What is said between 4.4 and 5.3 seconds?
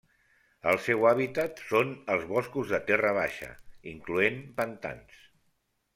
pantans.